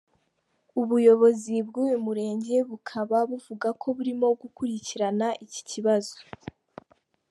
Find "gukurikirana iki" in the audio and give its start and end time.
4.41-5.61